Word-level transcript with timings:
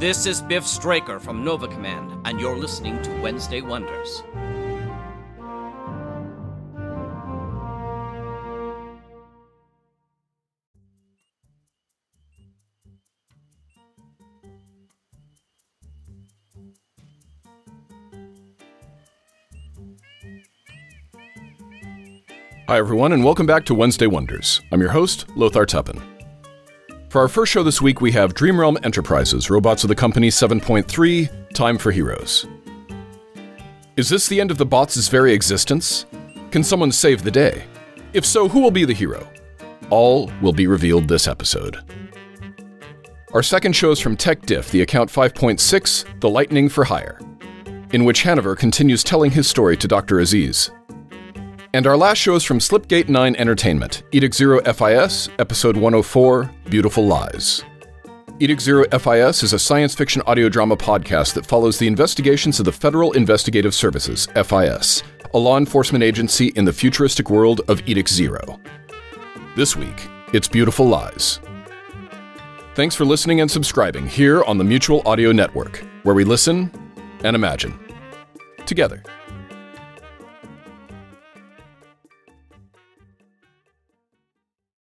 This 0.00 0.24
is 0.24 0.40
Biff 0.40 0.66
Straker 0.66 1.20
from 1.20 1.44
Nova 1.44 1.68
Command, 1.68 2.26
and 2.26 2.40
you're 2.40 2.56
listening 2.56 3.02
to 3.02 3.12
Wednesday 3.20 3.60
Wonders. 3.60 4.22
Hi, 22.66 22.78
everyone, 22.78 23.12
and 23.12 23.22
welcome 23.22 23.44
back 23.44 23.66
to 23.66 23.74
Wednesday 23.74 24.06
Wonders. 24.06 24.62
I'm 24.72 24.80
your 24.80 24.92
host, 24.92 25.26
Lothar 25.36 25.66
Tuppen. 25.66 26.19
For 27.10 27.20
our 27.20 27.26
first 27.26 27.50
show 27.50 27.64
this 27.64 27.82
week, 27.82 28.00
we 28.00 28.12
have 28.12 28.34
Dreamrealm 28.34 28.84
Enterprises, 28.84 29.48
Robotz 29.48 29.82
of 29.82 29.88
the 29.88 29.96
company 29.96 30.28
7.3, 30.28 31.52
Time 31.52 31.76
for 31.76 31.90
Heroes. 31.90 32.46
Is 33.96 34.08
this 34.08 34.28
the 34.28 34.40
end 34.40 34.52
of 34.52 34.58
the 34.58 34.64
bots' 34.64 35.08
very 35.08 35.32
existence? 35.32 36.06
Can 36.52 36.62
someone 36.62 36.92
save 36.92 37.24
the 37.24 37.30
day? 37.32 37.64
If 38.12 38.24
so, 38.24 38.48
who 38.48 38.60
will 38.60 38.70
be 38.70 38.84
the 38.84 38.92
hero? 38.92 39.28
All 39.90 40.30
will 40.40 40.52
be 40.52 40.68
revealed 40.68 41.08
this 41.08 41.26
episode. 41.26 41.80
Our 43.32 43.42
second 43.42 43.74
show 43.74 43.90
is 43.90 43.98
from 43.98 44.16
TechDiff, 44.16 44.70
the 44.70 44.82
account 44.82 45.10
5.6, 45.10 46.20
The 46.20 46.30
Lightning 46.30 46.68
for 46.68 46.84
Hire, 46.84 47.18
in 47.92 48.04
which 48.04 48.22
Hanover 48.22 48.54
continues 48.54 49.02
telling 49.02 49.32
his 49.32 49.48
story 49.48 49.76
to 49.78 49.88
Dr. 49.88 50.20
Aziz. 50.20 50.70
And 51.74 51.88
our 51.88 51.96
last 51.96 52.18
show 52.18 52.36
is 52.36 52.44
from 52.44 52.60
Slipgate 52.60 53.08
9 53.08 53.34
Entertainment, 53.34 54.04
Edict 54.12 54.34
Zero 54.34 54.60
FIS, 54.60 55.28
Episode 55.40 55.76
104 55.76 56.50
Beautiful 56.70 57.04
Lies. 57.04 57.64
Edict 58.38 58.62
Zero 58.62 58.84
FIS 58.90 59.42
is 59.42 59.52
a 59.52 59.58
science 59.58 59.92
fiction 59.92 60.22
audio 60.24 60.48
drama 60.48 60.76
podcast 60.76 61.34
that 61.34 61.44
follows 61.44 61.80
the 61.80 61.88
investigations 61.88 62.60
of 62.60 62.64
the 62.64 62.70
Federal 62.70 63.10
Investigative 63.12 63.74
Services, 63.74 64.28
FIS, 64.36 65.02
a 65.34 65.38
law 65.38 65.58
enforcement 65.58 66.04
agency 66.04 66.52
in 66.54 66.64
the 66.64 66.72
futuristic 66.72 67.28
world 67.28 67.60
of 67.66 67.82
Edict 67.88 68.08
Zero. 68.08 68.60
This 69.56 69.74
week, 69.74 70.08
it's 70.32 70.46
Beautiful 70.46 70.86
Lies. 70.86 71.40
Thanks 72.76 72.94
for 72.94 73.04
listening 73.04 73.40
and 73.40 73.50
subscribing 73.50 74.06
here 74.06 74.44
on 74.44 74.56
the 74.56 74.64
Mutual 74.64 75.02
Audio 75.04 75.32
Network, 75.32 75.84
where 76.04 76.14
we 76.14 76.22
listen 76.22 76.70
and 77.24 77.34
imagine 77.34 77.76
together. 78.64 79.02